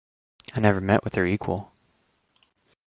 [0.55, 1.71] I never met with her equal.